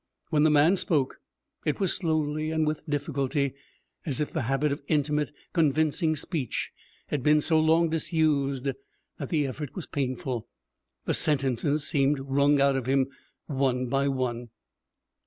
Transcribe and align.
When 0.31 0.41
the 0.41 0.49
man 0.49 0.77
spoke, 0.77 1.17
it 1.63 1.79
was 1.79 1.93
slowly 1.95 2.49
and 2.49 2.65
with 2.65 2.81
difficulty, 2.89 3.53
as 4.03 4.19
if 4.19 4.31
the 4.33 4.41
habit 4.49 4.71
of 4.71 4.81
intimate, 4.87 5.31
convincing 5.53 6.15
speech 6.15 6.71
had 7.09 7.21
been 7.21 7.39
so 7.39 7.59
long 7.59 7.89
disused 7.89 8.63
that 8.63 8.77
the 9.29 9.45
effort 9.45 9.75
was 9.75 9.85
painful. 9.85 10.47
The 11.05 11.13
sentences 11.13 11.85
seemed 11.87 12.19
wrung 12.19 12.59
out 12.59 12.75
of 12.75 12.87
him, 12.87 13.09
one 13.45 13.89
by 13.89 14.07
one. 14.07 14.49